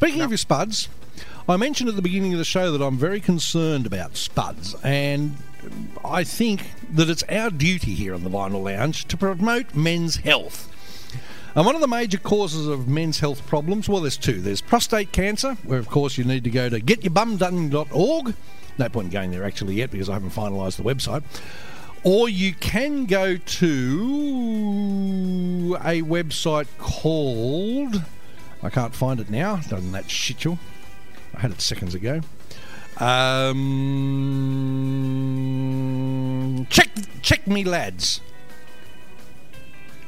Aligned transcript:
speaking 0.00 0.22
of 0.22 0.30
your 0.30 0.38
spuds, 0.38 0.88
I 1.46 1.58
mentioned 1.58 1.90
at 1.90 1.94
the 1.94 2.00
beginning 2.00 2.32
of 2.32 2.38
the 2.38 2.44
show 2.46 2.72
that 2.72 2.82
I'm 2.82 2.96
very 2.96 3.20
concerned 3.20 3.84
about 3.84 4.16
spuds, 4.16 4.74
and 4.82 5.36
I 6.02 6.24
think 6.24 6.70
that 6.94 7.10
it's 7.10 7.22
our 7.24 7.50
duty 7.50 7.92
here 7.92 8.14
on 8.14 8.24
the 8.24 8.30
Vinyl 8.30 8.64
Lounge 8.64 9.04
to 9.08 9.18
promote 9.18 9.74
men's 9.74 10.16
health. 10.16 10.72
And 11.54 11.66
one 11.66 11.74
of 11.74 11.82
the 11.82 11.86
major 11.86 12.16
causes 12.16 12.66
of 12.66 12.88
men's 12.88 13.20
health 13.20 13.46
problems, 13.46 13.90
well, 13.90 14.00
there's 14.00 14.16
two. 14.16 14.40
There's 14.40 14.62
prostate 14.62 15.12
cancer, 15.12 15.58
where, 15.64 15.78
of 15.78 15.90
course, 15.90 16.16
you 16.16 16.24
need 16.24 16.44
to 16.44 16.50
go 16.50 16.70
to 16.70 16.80
getyourbumbdone.org. 16.80 18.34
No 18.78 18.88
point 18.88 19.08
in 19.08 19.12
going 19.12 19.30
there 19.32 19.44
actually 19.44 19.74
yet 19.74 19.90
because 19.90 20.08
I 20.08 20.14
haven't 20.14 20.30
finalised 20.30 20.78
the 20.78 20.82
website. 20.82 21.22
Or 22.04 22.30
you 22.30 22.54
can 22.54 23.04
go 23.04 23.36
to 23.36 23.76
a 25.84 26.00
website 26.00 26.68
called. 26.78 28.02
I 28.62 28.70
can't 28.70 28.94
find 28.94 29.20
it 29.20 29.30
now. 29.30 29.56
Doesn't 29.56 29.92
that 29.92 30.10
shit 30.10 30.44
you? 30.44 30.58
I 31.34 31.40
had 31.40 31.52
it 31.52 31.60
seconds 31.60 31.94
ago. 31.94 32.20
Um, 32.98 33.56
check, 36.68 36.88
check 37.22 37.46
me, 37.46 37.64
lads. 37.64 38.20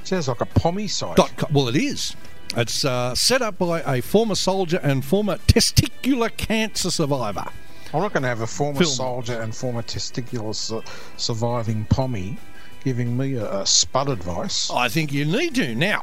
Sounds 0.04 0.28
like 0.28 0.40
a 0.40 0.46
pommy 0.46 0.88
site. 0.88 1.18
Well, 1.50 1.68
it 1.68 1.76
is. 1.76 2.14
It's 2.56 2.84
uh, 2.84 3.14
set 3.14 3.40
up 3.40 3.58
by 3.58 3.80
a 3.80 4.02
former 4.02 4.34
soldier 4.34 4.78
and 4.82 5.02
former 5.02 5.38
testicular 5.38 6.36
cancer 6.36 6.90
survivor. 6.90 7.46
I'm 7.94 8.02
not 8.02 8.12
going 8.12 8.22
to 8.22 8.28
have 8.28 8.42
a 8.42 8.46
former 8.46 8.80
Film. 8.80 8.90
soldier 8.90 9.40
and 9.40 9.54
former 9.54 9.82
testicular 9.82 10.54
su- 10.54 10.82
surviving 11.16 11.86
pommy 11.86 12.36
giving 12.84 13.16
me 13.16 13.34
a, 13.34 13.60
a 13.60 13.66
spud 13.66 14.10
advice. 14.10 14.70
I 14.70 14.88
think 14.88 15.12
you 15.12 15.24
need 15.24 15.54
to. 15.54 15.74
Now, 15.74 16.02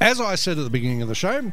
as 0.00 0.20
I 0.20 0.34
said 0.34 0.58
at 0.58 0.64
the 0.64 0.70
beginning 0.70 1.02
of 1.02 1.08
the 1.08 1.14
show, 1.14 1.52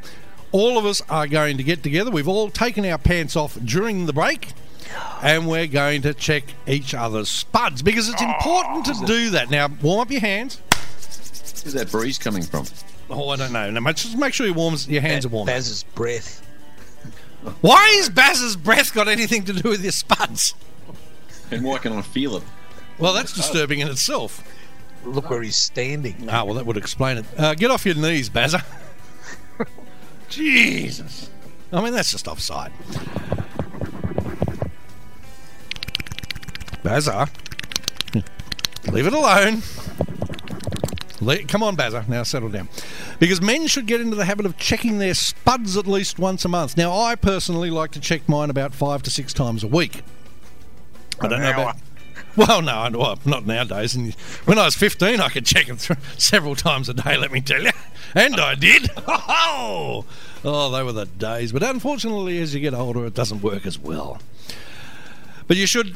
all 0.52 0.78
of 0.78 0.86
us 0.86 1.02
are 1.10 1.28
going 1.28 1.58
to 1.58 1.64
get 1.64 1.84
together. 1.84 2.12
We've 2.12 2.28
all 2.28 2.50
taken 2.50 2.86
our 2.86 2.98
pants 2.98 3.36
off 3.36 3.58
during 3.64 4.06
the 4.06 4.14
break. 4.14 4.54
And 5.22 5.48
we're 5.48 5.68
going 5.68 6.02
to 6.02 6.14
check 6.14 6.44
each 6.68 6.94
other's 6.94 7.30
spuds 7.30 7.82
because 7.82 8.10
it's 8.10 8.22
important 8.22 8.86
to 8.86 8.94
oh, 8.96 9.06
do 9.06 9.30
that. 9.30 9.50
Now, 9.50 9.70
warm 9.82 10.02
up 10.02 10.12
your 10.12 10.20
hands. 10.20 10.60
Where's 11.64 11.74
that 11.74 11.92
breeze 11.92 12.18
coming 12.18 12.44
from? 12.44 12.66
Oh, 13.10 13.30
I 13.30 13.36
don't 13.38 13.54
know. 13.54 13.70
Now, 13.70 13.92
just 13.92 14.18
make 14.18 14.34
sure 14.34 14.46
your 14.46 14.56
warms, 14.56 14.90
your 14.90 15.02
hands 15.02 15.26
are 15.26 15.30
warm. 15.30 15.46
Baz's 15.46 15.84
breath. 15.84 16.46
Why 17.62 17.94
is 17.98 18.10
Baz's 18.10 18.56
breath 18.56 18.94
got 18.94 19.08
anything 19.08 19.46
to 19.46 19.54
do 19.54 19.70
with 19.70 19.82
your 19.82 19.92
spuds? 19.92 20.56
And 21.52 21.64
why 21.64 21.78
can 21.78 21.94
I 21.94 22.02
feel 22.02 22.38
it? 22.38 22.44
Well, 22.98 23.14
that's 23.14 23.34
disturbing 23.34 23.80
in 23.80 23.88
itself. 23.88 24.44
Look 25.06 25.30
where 25.30 25.42
he's 25.42 25.56
standing. 25.58 26.28
Ah, 26.30 26.44
well, 26.44 26.56
that 26.56 26.66
would 26.66 26.78
explain 26.78 27.18
it. 27.18 27.26
Uh, 27.38 27.54
get 27.56 27.72
off 27.72 27.86
your 27.86 27.96
knees, 27.96 28.30
Bazza. 28.30 28.64
Jesus. 30.30 31.30
I 31.74 31.82
mean, 31.82 31.94
that's 31.94 32.12
just 32.12 32.28
offside. 32.28 32.72
Bazza. 36.84 37.30
Leave 38.92 39.08
it 39.08 39.14
alone. 39.14 39.62
Le- 41.22 41.44
Come 41.44 41.62
on, 41.64 41.78
Bazza. 41.78 42.08
Now 42.08 42.24
settle 42.24 42.50
down. 42.50 42.68
Because 43.20 43.42
men 43.42 43.68
should 43.68 43.86
get 43.86 44.02
into 44.02 44.16
the 44.16 44.26
habit 44.26 44.46
of 44.46 44.58
checking 44.58 44.98
their 44.98 45.14
spuds 45.14 45.78
at 45.78 45.86
least 45.86 46.18
once 46.18 46.44
a 46.46 46.50
month. 46.50 46.76
Now, 46.78 46.92
I 47.00 47.16
personally 47.16 47.70
like 47.70 47.92
to 47.92 48.00
check 48.00 48.28
mine 48.28 48.50
about 48.50 48.74
five 48.74 49.04
to 49.04 49.12
six 49.12 49.32
times 49.34 49.64
a 49.64 49.68
week. 49.68 50.02
I 51.20 51.28
don't 51.28 51.42
know 51.42 51.52
about. 51.52 51.78
Well, 52.36 52.62
no, 52.62 52.90
well, 52.94 53.20
not 53.26 53.46
nowadays. 53.46 53.96
And 53.96 54.14
when 54.46 54.58
I 54.58 54.66
was 54.66 54.76
15, 54.76 55.20
I 55.20 55.30
could 55.30 55.46
check 55.46 55.68
them 55.68 55.78
th- 55.78 56.00
several 56.18 56.56
times 56.56 56.88
a 56.90 56.94
day, 56.94 57.18
let 57.18 57.32
me 57.32 57.42
tell 57.42 57.62
you. 57.62 57.72
And 58.16 58.40
I 58.40 58.56
did. 58.56 58.90
Oh, 59.34 60.06
oh, 60.46 60.72
they 60.72 60.84
were 60.84 60.92
the 60.92 61.06
days. 61.06 61.52
But 61.52 61.64
unfortunately, 61.64 62.40
as 62.40 62.54
you 62.54 62.62
get 62.62 62.74
older, 62.74 63.06
it 63.06 63.14
doesn't 63.14 63.42
work 63.42 63.66
as 63.66 63.78
well. 63.78 64.20
But 65.48 65.58
you 65.58 65.68
should 65.68 65.96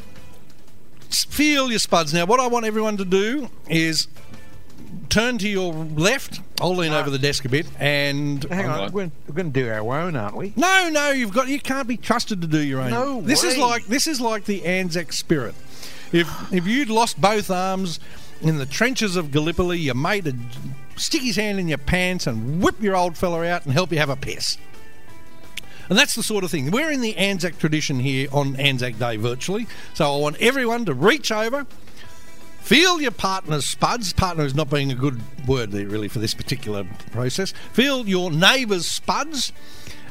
feel 1.10 1.70
your 1.70 1.80
spuds. 1.80 2.14
Now, 2.14 2.26
what 2.26 2.40
I 2.40 2.48
want 2.48 2.66
everyone 2.66 2.98
to 2.98 3.06
do 3.06 3.50
is 3.70 4.08
turn 5.10 5.38
to 5.40 5.48
your 5.48 5.74
left. 5.74 6.42
I'll 6.62 6.76
lean 6.76 6.92
ah. 6.92 7.00
over 7.00 7.10
the 7.10 7.20
desk 7.20 7.46
a 7.46 7.50
bit 7.50 7.68
and. 7.80 8.44
Hang 8.46 8.66
on, 8.66 8.72
Alright. 8.72 8.92
we're, 8.92 9.12
we're 9.28 9.34
going 9.34 9.52
to 9.52 9.60
do 9.60 9.70
our 9.70 10.00
own, 10.00 10.16
aren't 10.16 10.36
we? 10.36 10.54
No, 10.56 10.90
no, 10.90 11.12
you've 11.12 11.34
got 11.34 11.48
you 11.48 11.60
can't 11.60 11.88
be 11.88 11.98
trusted 11.98 12.42
to 12.42 12.48
do 12.48 12.60
your 12.60 12.82
own. 12.82 12.92
No 12.92 13.22
this 13.22 13.44
is 13.44 13.58
like 13.58 13.86
this 13.86 14.08
is 14.08 14.20
like 14.22 14.46
the 14.46 14.66
Anzac 14.66 15.14
spirit. 15.14 15.56
If 16.12 16.54
if 16.54 16.68
you'd 16.68 16.90
lost 16.90 17.20
both 17.20 17.50
arms 17.50 18.00
in 18.42 18.58
the 18.58 18.66
trenches 18.66 19.16
of 19.16 19.32
Gallipoli, 19.32 19.80
your 19.80 19.96
mate 19.96 20.26
would 20.26 20.40
stick 20.96 21.22
his 21.22 21.36
hand 21.36 21.60
in 21.60 21.68
your 21.68 21.78
pants 21.78 22.28
and 22.28 22.62
whip 22.62 22.82
your 22.82 22.96
old 22.96 23.18
fella 23.18 23.46
out 23.46 23.66
and 23.66 23.74
help 23.74 23.92
you 23.92 23.98
have 23.98 24.10
a 24.10 24.16
piss. 24.16 24.58
And 25.90 25.98
that's 25.98 26.16
the 26.16 26.24
sort 26.24 26.44
of 26.44 26.52
thing. 26.52 26.72
We're 26.72 26.92
in 26.92 27.02
the 27.02 27.16
Anzac 27.16 27.60
tradition 27.60 28.00
here 28.00 28.28
on 28.32 28.56
Anzac 28.56 28.98
Day 28.98 29.18
virtually. 29.18 29.68
So 29.94 30.12
I 30.14 30.18
want 30.18 30.38
everyone 30.42 30.86
to 30.86 30.94
reach 30.94 31.32
over, 31.32 31.66
feel 32.60 33.00
your 33.00 33.12
partner's 33.12 33.68
spuds. 33.68 34.12
Partner 34.12 34.46
is 34.46 34.56
not 34.56 34.70
being 34.70 34.92
a 34.92 34.96
good 34.96 35.22
word 35.48 35.72
there 35.72 35.88
really 35.88 36.08
for 36.08 36.20
this 36.20 36.34
particular 36.34 36.86
process. 37.12 37.54
Feel 37.74 38.08
your 38.08 38.32
neighbour's 38.32 38.88
spuds. 38.88 39.54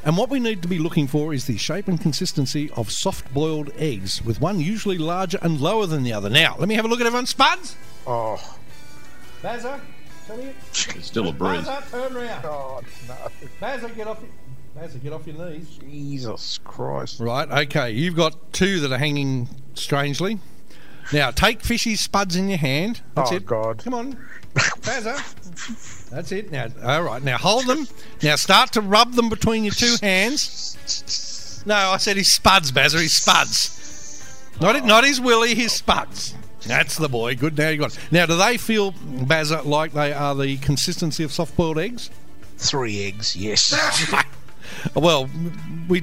And 0.05 0.19
what 0.19 0.29
we 0.29 0.39
need 0.39 0.61
to 0.61 0.69
be 0.69 0.79
looking 0.79 1.07
for 1.07 1.33
is 1.33 1.47
the 1.47 1.57
shape 1.57 1.89
and 1.89 1.99
consistency 1.99 2.71
of 2.73 2.91
soft 2.91 3.33
boiled 3.33 3.71
eggs, 3.77 4.23
with 4.23 4.39
one 4.39 4.61
usually 4.61 4.99
larger 4.99 5.39
and 5.41 5.61
lower 5.61 5.87
than 5.87 6.03
the 6.03 6.13
other. 6.13 6.29
Now, 6.29 6.57
let 6.59 6.69
me 6.69 6.75
have 6.75 6.85
a 6.85 6.89
look 6.89 7.01
at 7.01 7.07
everyone's 7.07 7.31
spuds. 7.31 7.75
Oh, 8.07 8.39
Bazza, 9.43 9.81
come 10.29 10.41
here. 10.41 10.55
It's 10.71 11.07
still 11.07 11.29
a 11.29 11.33
breeze. 11.33 11.65
Bazza, 11.65 11.91
turn 11.91 12.15
round. 12.15 12.43
God, 12.43 12.85
oh, 12.85 13.07
no. 13.09 13.47
Bazza, 13.67 13.97
get 13.97 14.07
off 14.07 14.21
your, 14.21 14.31
Bazza, 14.85 15.03
get 15.03 15.13
off 15.15 15.27
your 15.27 15.37
knees. 15.37 15.79
Jesus 15.79 16.59
Christ. 16.65 17.21
Right, 17.21 17.51
okay. 17.67 17.91
You've 17.91 18.17
got 18.17 18.53
two 18.53 18.81
that 18.81 18.93
are 18.93 18.99
hanging 18.99 19.49
strangely. 19.73 20.39
Now, 21.13 21.31
take 21.31 21.63
Fishy's 21.63 22.01
spuds 22.01 22.37
in 22.37 22.49
your 22.49 22.59
hand. 22.59 23.01
That's 23.15 23.33
Oh, 23.33 23.37
it. 23.37 23.47
God. 23.47 23.79
Come 23.85 23.95
on. 23.95 24.17
Bazza. 24.55 26.09
That's 26.11 26.33
it. 26.33 26.51
Now, 26.51 26.69
all 26.85 27.03
right. 27.03 27.23
Now, 27.23 27.39
hold 27.39 27.67
them. 27.67 27.87
Now, 28.23 28.37
start 28.37 28.73
to 28.73 28.81
rub 28.81 29.13
them 29.15 29.29
between 29.29 29.65
your 29.65 29.75
two 29.75 29.97
hands. 30.03 31.63
No, 31.67 31.75
I 31.75 31.97
said 31.99 32.17
his 32.17 32.33
spuds, 32.33 32.73
Bazza. 32.73 33.01
His 33.01 33.17
spuds. 33.17 34.51
Not, 34.61 34.77
it 34.77 34.85
not 34.85 35.05
his 35.05 35.21
willy, 35.21 35.55
his 35.55 35.73
spuds. 35.73 36.35
That's 36.67 36.97
the 36.97 37.09
boy. 37.09 37.35
Good. 37.35 37.59
Now 37.59 37.69
you 37.71 37.79
got 37.79 37.93
it. 37.95 37.99
Now, 38.11 38.27
do 38.27 38.37
they 38.37 38.57
feel, 38.57 38.93
Bazza, 38.93 39.65
like 39.65 39.93
they 39.93 40.13
are 40.13 40.35
the 40.35 40.57
consistency 40.59 41.25
of 41.25 41.33
soft 41.33 41.57
boiled 41.57 41.79
eggs? 41.79 42.11
Three 42.57 43.05
eggs, 43.07 43.37
yes. 43.37 43.75
Well, 44.95 45.31
we 45.89 46.03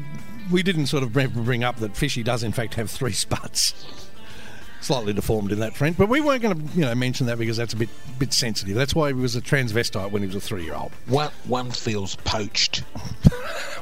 we 0.52 0.64
didn't 0.64 0.88
sort 0.88 1.04
of 1.04 1.12
bring 1.14 1.64
up 1.64 1.78
that 1.78 1.96
Fishy 1.96 2.24
does 2.24 2.42
in 2.44 2.52
fact 2.52 2.76
have 2.76 2.90
three 2.90 3.12
spuds. 3.12 3.74
Slightly 4.82 5.14
deformed 5.14 5.52
in 5.52 5.60
that 5.60 5.76
front, 5.76 5.96
but 5.96 6.10
we 6.10 6.22
weren't 6.22 6.42
going 6.42 6.68
to, 6.68 6.74
you 6.76 6.82
know, 6.82 6.96
mention 6.96 7.28
that 7.28 7.38
because 7.38 7.56
that's 7.56 7.74
a 7.74 7.76
bit 7.76 7.90
bit 8.18 8.34
sensitive. 8.34 8.76
That's 8.76 8.96
why 8.96 9.10
he 9.10 9.14
was 9.14 9.36
a 9.36 9.42
transvestite 9.42 10.10
when 10.12 10.24
he 10.24 10.28
was 10.28 10.36
a 10.36 10.42
three 10.42 10.64
year 10.64 10.74
old. 10.74 10.92
one, 11.08 11.30
one 11.46 11.72
feels 11.72 12.16
poached. 12.18 12.84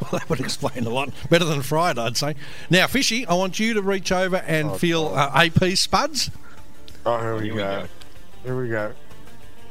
Well, 0.01 0.11
that 0.11 0.29
would 0.29 0.39
explain 0.39 0.85
a 0.85 0.89
lot 0.89 1.09
better 1.29 1.43
than 1.43 1.61
fried, 1.61 1.99
I'd 1.99 2.15
say. 2.15 2.35
Now, 2.69 2.87
Fishy, 2.87 3.25
I 3.27 3.33
want 3.33 3.59
you 3.59 3.73
to 3.73 3.81
reach 3.81 4.13
over 4.13 4.37
and 4.37 4.73
feel 4.77 5.07
uh, 5.09 5.29
AP 5.45 5.75
spuds. 5.77 6.31
Oh, 7.05 7.19
here 7.19 7.35
we 7.35 7.43
Here 7.43 7.53
we 7.53 7.59
go. 7.59 7.81
go. 7.81 7.87
Here 8.45 8.61
we 8.61 8.69
go. 8.69 8.93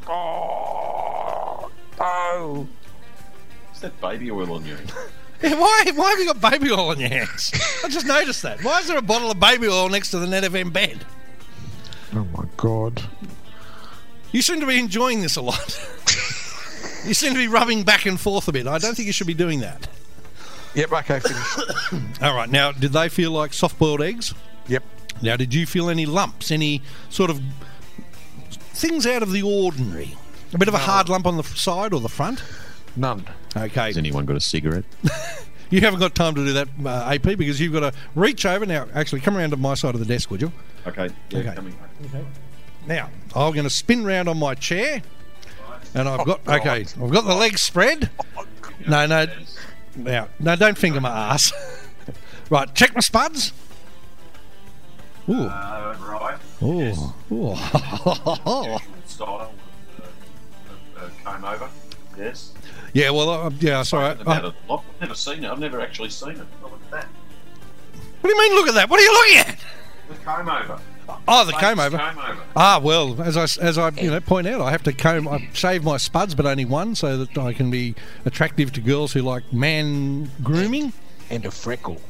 Oh, 0.07 1.71
oh. 1.99 2.69
Is 3.75 3.81
that 3.81 3.99
baby 4.01 4.31
oil 4.31 4.53
on 4.53 4.67
you? 4.67 4.77
Yeah, 5.41 5.55
Why, 5.55 5.85
why 5.95 6.11
have 6.11 6.19
you 6.19 6.27
got 6.27 6.41
baby 6.51 6.73
oil 6.73 6.89
on 6.91 6.99
your 6.99 7.11
hands? 7.11 7.53
I 7.85 7.89
just 7.89 8.07
noticed 8.07 8.43
that. 8.43 8.61
Why 8.65 8.81
is 8.81 8.89
there 8.89 8.99
a 8.99 9.03
bottle 9.03 9.31
of 9.31 9.39
baby 9.39 9.69
oil 9.69 9.89
next 9.89 10.11
to 10.11 10.19
the 10.19 10.27
Net 10.27 10.43
FM 10.43 10.73
bed? 10.73 11.07
My 12.59 12.63
God. 12.71 13.03
You 14.33 14.43
seem 14.43 14.61
to 14.61 14.67
be 14.67 14.79
enjoying 14.79 15.23
this 15.23 15.37
a 15.37 15.43
lot. 15.43 15.59
you 17.07 17.15
seem 17.15 17.33
to 17.33 17.39
be 17.39 17.49
rubbing 17.49 17.83
back 17.85 18.05
and 18.07 18.21
forth 18.21 18.49
a 18.49 18.53
bit. 18.53 18.67
I 18.67 18.79
don't 18.79 18.95
think 18.95 19.07
you 19.07 19.13
should 19.13 19.27
be 19.27 19.35
doing 19.35 19.61
that. 19.61 19.89
Yep, 20.75 20.93
okay, 20.93 21.21
finished. 21.21 22.13
All 22.23 22.35
right. 22.35 22.49
Now, 22.51 22.73
did 22.73 22.93
they 22.93 23.09
feel 23.09 23.31
like 23.31 23.53
soft 23.55 23.79
boiled 23.79 24.03
eggs? 24.03 24.35
yep. 24.67 24.83
Now, 25.23 25.37
did 25.37 25.53
you 25.55 25.67
feel 25.67 25.89
any 25.89 26.07
lumps, 26.07 26.51
any 26.53 26.83
sort 27.09 27.31
of 27.31 27.41
things 28.51 29.07
out 29.07 29.23
of 29.23 29.33
the 29.33 29.43
ordinary? 29.43 30.17
A 30.53 30.59
bit 30.59 30.69
of 30.69 30.75
a 30.75 30.79
hard 30.79 31.09
lump 31.09 31.27
on 31.27 31.37
the 31.37 31.43
side 31.43 31.93
or 31.93 32.01
the 32.01 32.09
front? 32.09 32.43
None. 32.97 33.25
Okay. 33.57 33.87
Has 33.87 33.97
anyone 33.99 34.27
got 34.27 34.37
a 34.37 34.41
cigarette? 34.41 34.85
You 35.71 35.83
haven't 35.83 36.01
got 36.01 36.15
time 36.15 36.35
to 36.35 36.47
do 36.47 36.53
that, 36.55 36.69
uh, 36.83 37.11
AP, 37.13 37.37
because 37.37 37.61
you've 37.61 37.75
got 37.75 37.81
to 37.81 37.93
reach 38.15 38.47
over. 38.47 38.65
Now, 38.65 38.87
actually, 38.95 39.21
come 39.21 39.37
around 39.37 39.51
to 39.51 39.59
my 39.59 39.75
side 39.75 39.93
of 39.93 40.01
the 40.01 40.07
desk, 40.07 40.31
would 40.31 40.41
you? 40.41 40.51
Okay. 40.87 41.11
Yeah, 41.29 41.41
Okay. 41.41 41.55
coming. 41.55 41.77
Now, 42.87 43.11
I'm 43.35 43.53
going 43.53 43.65
to 43.65 43.71
spin 43.71 44.05
round 44.05 44.29
on 44.29 44.39
my 44.39 44.55
chair, 44.55 45.03
and 45.95 46.09
I've 46.09 46.25
got 46.27 46.47
okay. 46.49 46.87
I've 47.03 47.11
got 47.11 47.25
the 47.27 47.35
legs 47.35 47.61
spread. 47.61 48.11
No, 48.87 49.07
no, 49.07 49.27
now, 49.97 50.29
no, 50.41 50.57
don't 50.57 50.79
finger 50.79 51.01
my 51.01 51.11
ass. 51.35 51.53
right, 52.51 52.73
check 52.75 52.95
my 52.95 53.01
spuds. 53.01 53.53
Ooh, 55.29 55.43
Uh, 55.45 55.95
right. 56.01 56.39
ooh, 56.63 56.79
Yes. 56.79 56.99
ooh. 57.31 57.55
Style 59.07 59.53
uh, 60.01 60.03
uh, 60.03 61.01
uh, 61.05 61.33
came 61.35 61.45
over. 61.45 61.69
Yes. 62.17 62.53
Yeah, 62.95 63.11
well, 63.11 63.29
uh, 63.29 63.51
yeah, 63.61 63.83
sorry. 63.83 64.07
I- 64.07 64.13
about 64.13 64.45
it 64.47 64.55
a 64.67 64.73
lot. 64.73 64.85
I've 64.95 65.01
never 65.03 65.15
seen 65.15 65.45
it. 65.45 65.51
I've 65.51 65.59
never 65.59 65.81
actually 65.83 66.09
seen 66.11 66.31
it. 66.31 66.47
Oh, 66.65 66.69
look 66.69 66.81
at 66.87 66.91
that. 66.93 67.07
what 68.23 68.31
do 68.31 68.35
you 68.35 68.39
mean? 68.39 68.55
Look 68.55 68.69
at 68.69 68.75
that! 68.75 68.89
What 68.89 68.99
are 69.01 69.03
you 69.03 69.13
looking 69.13 69.39
at? 69.53 69.59
The 70.09 70.15
comb 70.25 70.49
over. 70.49 70.81
Oh, 71.27 71.45
the 71.45 71.53
Famous 71.53 71.61
comb 71.61 71.81
over. 71.81 71.99
Comb 71.99 72.19
over. 72.19 72.43
Ah, 72.57 72.81
well, 72.83 73.21
as 73.23 73.37
I 73.37 73.45
as 73.65 73.79
I 73.79 73.91
you 73.91 74.11
know 74.11 74.21
point 74.21 74.47
out, 74.47 74.61
I 74.61 74.71
have 74.71 74.83
to 74.85 74.93
comb. 74.93 75.27
I 75.29 75.49
shave 75.53 75.85
my 75.85 75.97
spuds, 75.97 76.35
but 76.35 76.47
only 76.47 76.65
one, 76.65 76.95
so 76.95 77.17
that 77.19 77.39
I 77.39 77.53
can 77.53 77.71
be 77.71 77.95
attractive 78.25 78.73
to 78.75 78.81
girls 78.81 79.13
who 79.13 79.23
like 79.23 79.53
man 79.53 80.31
grooming. 80.43 80.93
And 81.31 81.45
a 81.45 81.51
freckle. 81.51 82.01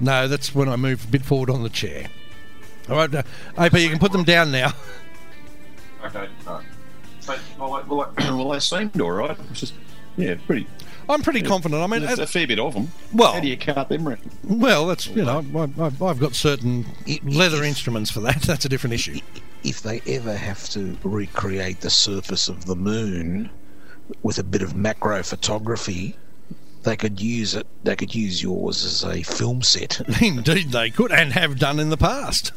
No, 0.00 0.28
that's 0.28 0.54
when 0.54 0.68
I 0.68 0.76
move 0.76 1.04
a 1.04 1.08
bit 1.08 1.22
forward 1.22 1.50
on 1.50 1.62
the 1.62 1.68
chair. 1.68 2.06
All 2.88 2.96
right, 2.96 3.14
uh, 3.14 3.22
AP, 3.58 3.74
you 3.74 3.90
can 3.90 3.98
put 3.98 4.12
them 4.12 4.24
down 4.24 4.50
now. 4.50 4.72
Okay. 6.04 6.28
All 6.46 6.54
right. 6.54 6.64
So, 7.20 7.36
well, 7.58 7.84
well, 7.86 8.12
well, 8.18 8.48
they 8.50 8.60
seemed 8.60 8.98
all 9.00 9.10
right. 9.10 9.36
It's 9.50 9.60
just, 9.60 9.74
yeah, 10.16 10.36
pretty. 10.46 10.66
I'm 11.10 11.22
pretty 11.22 11.42
confident. 11.42 11.82
I 11.82 11.86
mean, 11.86 12.02
There's 12.06 12.18
uh, 12.18 12.22
a 12.22 12.26
fair 12.26 12.46
bit 12.46 12.58
of 12.58 12.74
them. 12.74 12.88
well, 13.12 13.32
How 13.34 13.40
do 13.40 13.48
you 13.48 13.56
cut 13.56 13.88
them? 13.88 14.06
Rick? 14.08 14.20
well, 14.44 14.86
that's 14.86 15.06
you 15.08 15.24
know, 15.24 15.44
I, 15.54 15.84
I've, 15.84 16.02
I've 16.02 16.18
got 16.18 16.34
certain 16.34 16.86
If- 17.06 17.20
leather 17.24 17.58
if- 17.58 17.64
instruments 17.64 18.10
for 18.10 18.20
that. 18.20 18.42
That's 18.50 18.64
a 18.64 18.68
different 18.68 18.94
issue. 18.94 19.18
If 19.62 19.82
they 19.82 20.00
ever 20.06 20.34
have 20.36 20.68
to 20.70 20.96
recreate 21.04 21.80
the 21.82 21.90
surface 21.90 22.48
of 22.48 22.64
the 22.64 22.76
moon 22.76 23.50
with 24.22 24.38
a 24.38 24.42
bit 24.42 24.62
of 24.62 24.74
macro 24.74 25.22
photography, 25.22 26.16
they 26.82 26.96
could 26.96 27.20
use 27.20 27.54
it. 27.54 27.66
They 27.84 27.94
could 27.96 28.14
use 28.14 28.42
yours 28.42 28.84
as 28.84 29.04
a 29.04 29.22
film 29.22 29.62
set. 29.62 30.00
Indeed, 30.22 30.72
they 30.72 30.88
could 30.90 31.12
and 31.12 31.32
have 31.34 31.58
done 31.58 31.78
in 31.78 31.90
the 31.90 31.98
past. 31.98 32.52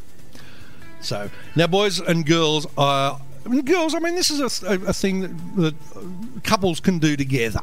So 1.00 1.28
now, 1.54 1.66
boys 1.66 2.00
and 2.00 2.24
girls, 2.24 2.66
uh, 2.78 3.18
and 3.44 3.66
girls. 3.66 3.94
I 3.94 3.98
mean, 3.98 4.14
this 4.14 4.30
is 4.30 4.40
a, 4.62 4.66
a, 4.66 4.74
a 4.86 4.92
thing 4.94 5.20
that, 5.20 5.56
that 5.56 6.42
couples 6.44 6.80
can 6.80 6.98
do 6.98 7.14
together. 7.16 7.60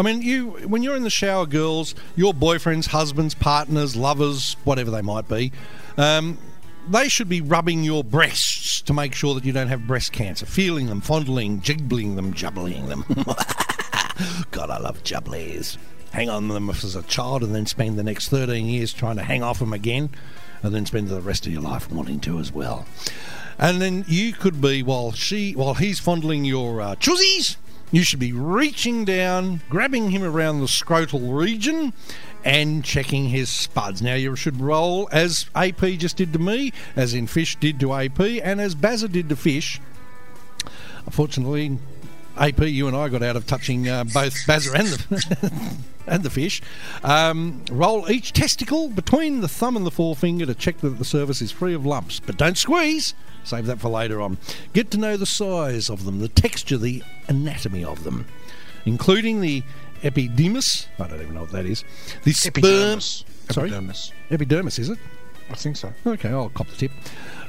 I 0.00 0.02
mean, 0.02 0.22
you 0.22 0.52
when 0.66 0.82
you're 0.82 0.96
in 0.96 1.02
the 1.02 1.10
shower, 1.10 1.44
girls, 1.44 1.94
your 2.16 2.32
boyfriends, 2.32 2.86
husbands, 2.86 3.34
partners, 3.34 3.94
lovers, 3.96 4.56
whatever 4.64 4.90
they 4.90 5.02
might 5.02 5.28
be. 5.28 5.52
Um, 5.98 6.38
they 6.88 7.10
should 7.10 7.28
be 7.28 7.42
rubbing 7.42 7.84
your 7.84 8.02
breasts 8.02 8.80
to 8.82 8.94
make 8.94 9.14
sure 9.14 9.34
that 9.34 9.44
you 9.44 9.52
don't 9.52 9.68
have 9.68 9.86
breast 9.86 10.12
cancer, 10.12 10.46
feeling 10.46 10.86
them, 10.86 11.02
fondling, 11.02 11.60
jiggling 11.60 12.16
them, 12.16 12.32
jubbling 12.32 12.86
them. 12.86 13.04
God, 14.50 14.70
I 14.70 14.78
love 14.78 15.04
jubblies. 15.04 15.76
Hang 16.12 16.30
on 16.30 16.48
them 16.48 16.70
as 16.70 16.96
a 16.96 17.02
child 17.02 17.42
and 17.42 17.54
then 17.54 17.66
spend 17.66 17.98
the 17.98 18.02
next 18.02 18.30
13 18.30 18.64
years 18.64 18.94
trying 18.94 19.16
to 19.16 19.22
hang 19.22 19.42
off 19.42 19.58
them 19.58 19.74
again 19.74 20.08
and 20.62 20.74
then 20.74 20.86
spend 20.86 21.08
the 21.08 21.20
rest 21.20 21.46
of 21.46 21.52
your 21.52 21.60
life 21.60 21.92
wanting 21.92 22.20
to 22.20 22.38
as 22.38 22.50
well. 22.50 22.86
And 23.58 23.82
then 23.82 24.06
you 24.08 24.32
could 24.32 24.62
be, 24.62 24.82
while 24.82 25.12
she, 25.12 25.52
while 25.52 25.74
he's 25.74 26.00
fondling 26.00 26.46
your 26.46 26.80
uh, 26.80 26.94
chuzies, 26.96 27.56
you 27.90 28.02
should 28.02 28.20
be 28.20 28.32
reaching 28.32 29.04
down, 29.04 29.62
grabbing 29.68 30.10
him 30.10 30.22
around 30.22 30.60
the 30.60 30.66
scrotal 30.66 31.36
region 31.36 31.92
and 32.44 32.84
checking 32.84 33.28
his 33.28 33.48
spuds. 33.48 34.00
Now 34.00 34.14
you 34.14 34.34
should 34.36 34.60
roll 34.60 35.08
as 35.12 35.46
AP 35.54 35.80
just 35.98 36.16
did 36.16 36.32
to 36.32 36.38
me, 36.38 36.72
as 36.96 37.14
in 37.14 37.26
Fish 37.26 37.56
did 37.56 37.80
to 37.80 37.92
AP, 37.92 38.20
and 38.20 38.60
as 38.60 38.74
Bazza 38.74 39.10
did 39.10 39.28
to 39.28 39.36
Fish. 39.36 39.80
Unfortunately, 41.06 41.78
AP, 42.40 42.60
you 42.60 42.88
and 42.88 42.96
I 42.96 43.08
got 43.08 43.22
out 43.22 43.36
of 43.36 43.46
touching 43.46 43.88
uh, 43.88 44.04
both 44.04 44.34
Bazza 44.46 44.74
and 44.74 44.88
the 44.88 45.76
and 46.06 46.22
the 46.22 46.30
fish. 46.30 46.62
Um, 47.04 47.62
roll 47.70 48.10
each 48.10 48.32
testicle 48.32 48.88
between 48.88 49.40
the 49.40 49.48
thumb 49.48 49.76
and 49.76 49.84
the 49.84 49.90
forefinger 49.90 50.46
to 50.46 50.54
check 50.54 50.78
that 50.78 50.98
the 50.98 51.04
surface 51.04 51.42
is 51.42 51.52
free 51.52 51.74
of 51.74 51.84
lumps, 51.84 52.18
but 52.18 52.36
don't 52.36 52.56
squeeze. 52.56 53.14
Save 53.44 53.66
that 53.66 53.78
for 53.78 53.88
later 53.90 54.20
on. 54.20 54.38
Get 54.72 54.90
to 54.92 54.98
know 54.98 55.16
the 55.16 55.26
size 55.26 55.90
of 55.90 56.04
them, 56.04 56.20
the 56.20 56.28
texture, 56.28 56.78
the 56.78 57.02
anatomy 57.28 57.84
of 57.84 58.04
them, 58.04 58.26
including 58.84 59.40
the 59.40 59.62
epidermis. 60.02 60.88
I 60.98 61.08
don't 61.08 61.20
even 61.20 61.34
know 61.34 61.42
what 61.42 61.52
that 61.52 61.66
is. 61.66 61.84
The 62.24 62.32
sperm. 62.32 62.64
Epidermis. 62.64 63.24
Sorry? 63.50 63.68
Epidermis. 63.68 64.12
Epidermis, 64.30 64.78
is 64.78 64.88
it? 64.88 64.98
I 65.50 65.54
think 65.54 65.76
so. 65.76 65.92
Okay, 66.06 66.28
I'll 66.28 66.48
cop 66.50 66.68
the 66.68 66.76
tip. 66.76 66.92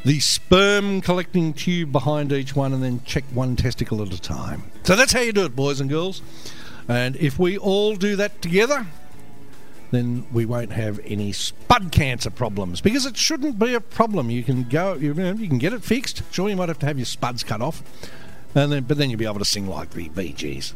The 0.04 0.20
sperm 0.20 1.02
collecting 1.02 1.54
tube 1.54 1.92
behind 1.92 2.32
each 2.34 2.56
one, 2.56 2.74
and 2.74 2.82
then 2.84 3.02
check 3.04 3.24
one 3.34 3.56
testicle 3.56 4.02
at 4.02 4.14
a 4.14 4.20
time. 4.20 4.64
So 4.84 4.96
that's 4.96 5.14
how 5.14 5.22
you 5.22 5.32
do 5.32 5.46
it, 5.46 5.56
boys 5.56 5.80
and 5.80 5.90
girls. 5.90 6.22
And 6.88 7.16
if 7.18 7.38
we 7.38 7.58
all 7.58 7.96
do 7.96 8.16
that 8.16 8.42
together, 8.42 8.88
then 9.92 10.26
we 10.32 10.46
won't 10.46 10.72
have 10.72 11.00
any 11.06 11.32
spud 11.32 11.92
cancer 11.92 12.32
problems 12.32 12.82
because 12.82 13.06
it 13.06 13.18
shouldn't 13.18 13.60
be 13.60 13.74
a 13.74 13.82
problem. 13.82 14.32
You 14.32 14.44
can 14.44 14.64
go, 14.64 14.96
you, 14.96 15.14
you 15.14 15.48
can 15.48 15.60
get 15.60 15.74
it 15.74 15.84
fixed. 15.84 16.24
Sure, 16.32 16.50
you 16.50 16.56
might 16.56 16.70
have 16.70 16.80
to 16.80 16.86
have 16.86 16.98
your 16.98 17.06
spuds 17.06 17.44
cut 17.44 17.62
off, 17.62 17.84
and 18.56 18.72
then 18.72 18.84
but 18.84 18.98
then 18.98 19.10
you'll 19.10 19.20
be 19.20 19.26
able 19.26 19.40
to 19.40 19.46
sing 19.46 19.68
like 19.68 19.92
the 19.92 20.34
Gees. 20.34 20.74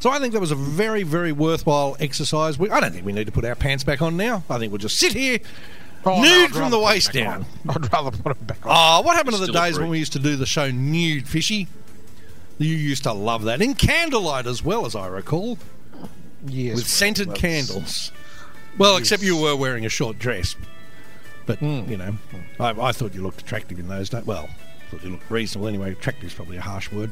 So 0.00 0.10
I 0.10 0.18
think 0.18 0.32
that 0.32 0.40
was 0.40 0.50
a 0.50 0.56
very, 0.56 1.02
very 1.02 1.30
worthwhile 1.30 1.96
exercise. 2.00 2.58
We, 2.58 2.70
I 2.70 2.80
don't 2.80 2.92
think 2.92 3.04
we 3.04 3.12
need 3.12 3.26
to 3.26 3.32
put 3.32 3.44
our 3.44 3.54
pants 3.54 3.84
back 3.84 4.00
on 4.00 4.16
now. 4.16 4.42
I 4.48 4.58
think 4.58 4.72
we'll 4.72 4.78
just 4.78 4.98
sit 4.98 5.12
here 5.12 5.40
Oh, 6.04 6.22
nude 6.22 6.52
from 6.52 6.70
the 6.70 6.78
waist 6.78 7.12
down. 7.12 7.44
I'd 7.68 7.92
rather 7.92 8.10
put 8.10 8.32
it 8.32 8.46
back 8.46 8.64
on. 8.64 8.72
Oh, 8.72 9.02
what 9.02 9.16
happened 9.16 9.36
to 9.36 9.46
the 9.46 9.52
days 9.52 9.78
when 9.78 9.88
we 9.88 9.98
used 9.98 10.12
to 10.14 10.18
do 10.18 10.36
the 10.36 10.46
show 10.46 10.70
Nude 10.70 11.28
Fishy? 11.28 11.68
You 12.58 12.74
used 12.74 13.02
to 13.04 13.12
love 13.12 13.44
that. 13.44 13.60
In 13.60 13.74
candlelight 13.74 14.46
as 14.46 14.64
well, 14.64 14.86
as 14.86 14.94
I 14.94 15.06
recall, 15.08 15.58
yes, 16.46 16.76
with 16.76 16.86
scented 16.86 17.28
that's- 17.28 17.40
candles. 17.40 18.12
Well, 18.78 18.96
except 18.96 19.22
you 19.22 19.36
were 19.36 19.56
wearing 19.56 19.84
a 19.84 19.88
short 19.88 20.18
dress. 20.18 20.56
But, 21.44 21.58
hmm. 21.58 21.90
you 21.90 21.96
know, 21.96 22.14
I, 22.58 22.70
I 22.70 22.92
thought 22.92 23.14
you 23.14 23.22
looked 23.22 23.40
attractive 23.40 23.78
in 23.78 23.88
those 23.88 24.08
days. 24.08 24.24
Well, 24.24 24.48
I 24.48 24.90
thought 24.90 25.02
you 25.02 25.10
looked 25.10 25.30
reasonable 25.30 25.68
anyway. 25.68 25.92
Attractive 25.92 26.26
is 26.26 26.34
probably 26.34 26.56
a 26.56 26.62
harsh 26.62 26.92
word. 26.92 27.10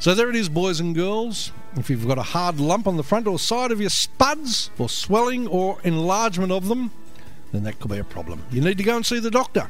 So 0.00 0.14
there 0.14 0.28
it 0.28 0.36
is, 0.36 0.48
boys 0.48 0.80
and 0.80 0.94
girls. 0.94 1.52
If 1.76 1.88
you've 1.88 2.06
got 2.06 2.18
a 2.18 2.22
hard 2.22 2.60
lump 2.60 2.86
on 2.86 2.96
the 2.96 3.02
front 3.02 3.26
or 3.26 3.38
side 3.38 3.70
of 3.70 3.80
your 3.80 3.90
spuds, 3.90 4.70
or 4.78 4.88
swelling 4.88 5.46
or 5.46 5.78
enlargement 5.84 6.52
of 6.52 6.68
them, 6.68 6.90
then 7.54 7.62
that 7.64 7.78
could 7.78 7.90
be 7.90 7.98
a 7.98 8.04
problem. 8.04 8.42
You 8.50 8.60
need 8.60 8.78
to 8.78 8.84
go 8.84 8.96
and 8.96 9.06
see 9.06 9.20
the 9.20 9.30
doctor. 9.30 9.68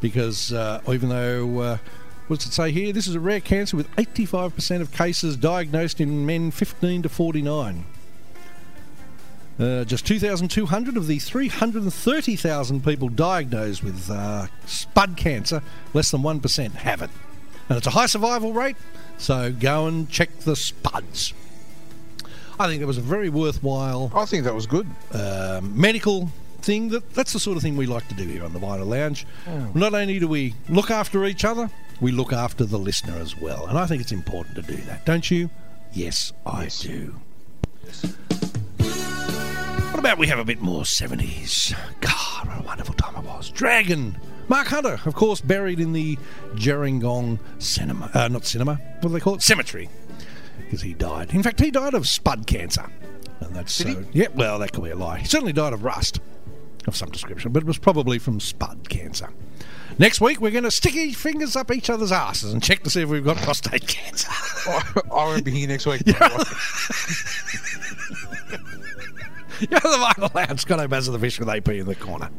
Because 0.00 0.52
uh, 0.52 0.80
even 0.88 1.08
though, 1.08 1.58
uh, 1.60 1.78
what's 2.28 2.46
it 2.46 2.52
say 2.52 2.70
here? 2.70 2.92
This 2.92 3.06
is 3.06 3.14
a 3.14 3.20
rare 3.20 3.40
cancer 3.40 3.76
with 3.76 3.94
85% 3.96 4.80
of 4.80 4.92
cases 4.92 5.36
diagnosed 5.36 6.00
in 6.00 6.24
men 6.26 6.50
15 6.50 7.02
to 7.02 7.08
49. 7.08 7.84
Uh, 9.58 9.84
just 9.84 10.06
2,200 10.06 10.96
of 10.98 11.06
the 11.06 11.18
330,000 11.18 12.84
people 12.84 13.08
diagnosed 13.08 13.82
with 13.82 14.10
uh, 14.10 14.46
spud 14.66 15.16
cancer, 15.16 15.62
less 15.94 16.10
than 16.10 16.20
1% 16.20 16.72
have 16.72 17.00
it. 17.00 17.10
And 17.68 17.78
it's 17.78 17.86
a 17.86 17.90
high 17.90 18.06
survival 18.06 18.52
rate, 18.52 18.76
so 19.16 19.50
go 19.50 19.86
and 19.86 20.10
check 20.10 20.40
the 20.40 20.56
spuds. 20.56 21.32
I 22.60 22.68
think 22.68 22.82
it 22.82 22.86
was 22.86 22.98
a 22.98 23.02
very 23.02 23.28
worthwhile 23.28 24.10
I 24.14 24.24
think 24.24 24.44
that 24.44 24.54
was 24.54 24.66
good. 24.66 24.86
um, 25.12 25.78
medical 25.78 26.30
thing. 26.66 26.88
That 26.88 27.14
that's 27.14 27.32
the 27.32 27.40
sort 27.40 27.56
of 27.56 27.62
thing 27.62 27.76
we 27.76 27.86
like 27.86 28.06
to 28.08 28.14
do 28.14 28.24
here 28.24 28.44
on 28.44 28.52
the 28.52 28.58
Vinyl 28.58 28.86
Lounge. 28.86 29.26
Not 29.74 29.94
only 29.94 30.18
do 30.18 30.28
we 30.28 30.54
look 30.68 30.90
after 30.90 31.24
each 31.24 31.44
other, 31.44 31.70
we 32.00 32.12
look 32.12 32.32
after 32.32 32.64
the 32.64 32.78
listener 32.78 33.16
as 33.16 33.38
well, 33.38 33.66
and 33.66 33.78
I 33.78 33.86
think 33.86 34.02
it's 34.02 34.12
important 34.12 34.56
to 34.56 34.62
do 34.62 34.76
that, 34.82 35.06
don't 35.06 35.30
you? 35.30 35.48
Yes, 35.92 36.32
I 36.44 36.68
do. 36.80 37.14
What 39.90 40.00
about 40.00 40.18
we 40.18 40.26
have 40.26 40.38
a 40.38 40.44
bit 40.44 40.60
more 40.60 40.82
70s? 40.82 41.74
God, 42.00 42.48
what 42.48 42.60
a 42.60 42.62
wonderful 42.62 42.94
time 42.94 43.16
it 43.16 43.26
was. 43.26 43.48
Dragon. 43.50 44.18
Marc 44.48 44.66
Hunter, 44.68 45.00
of 45.06 45.14
course, 45.14 45.40
buried 45.40 45.80
in 45.80 45.92
the 45.92 46.18
Gerringong 46.54 47.38
cinema. 47.58 48.10
Uh, 48.12 48.28
not 48.28 48.44
cinema. 48.44 48.74
What 48.74 49.02
do 49.02 49.08
they 49.08 49.20
call 49.20 49.36
it? 49.36 49.42
Cemetery. 49.42 49.88
Because 50.58 50.82
he 50.82 50.92
died. 50.92 51.32
In 51.32 51.42
fact, 51.42 51.60
he 51.60 51.70
died 51.70 51.94
of 51.94 52.06
spud 52.06 52.46
cancer. 52.46 52.86
And 53.40 53.56
that's 53.56 53.72
so. 53.72 54.04
Yeah, 54.12 54.28
well, 54.34 54.58
that 54.58 54.72
could 54.72 54.84
be 54.84 54.90
a 54.90 54.96
lie. 54.96 55.18
He 55.18 55.26
certainly 55.26 55.52
died 55.52 55.72
of 55.72 55.82
rust 55.82 56.20
of 56.86 56.96
some 56.96 57.10
description, 57.10 57.52
but 57.52 57.62
it 57.62 57.66
was 57.66 57.78
probably 57.78 58.18
from 58.18 58.40
spud 58.40 58.88
cancer. 58.88 59.30
Next 59.98 60.20
week, 60.20 60.40
we're 60.40 60.50
going 60.50 60.64
to 60.64 60.70
stick 60.70 60.94
our 60.94 61.12
fingers 61.12 61.56
up 61.56 61.70
each 61.70 61.88
other's 61.88 62.12
asses 62.12 62.52
and 62.52 62.62
check 62.62 62.82
to 62.82 62.90
see 62.90 63.00
if 63.02 63.08
we've 63.08 63.24
got 63.24 63.38
prostate 63.38 63.86
cancer. 63.86 64.28
I 64.30 65.02
won't 65.10 65.44
be 65.44 65.52
here 65.52 65.68
next 65.68 65.86
week. 65.86 66.02
You're 66.06 66.16
the 69.80 69.88
Vinyl 69.88 70.34
Lounge. 70.34 70.60
Scott 70.60 70.80
O'Baz 70.80 71.08
of 71.08 71.14
the 71.14 71.18
Fish 71.18 71.38
with 71.38 71.48
AP 71.48 71.68
in 71.70 71.86
the 71.86 71.94
corner. 71.94 72.30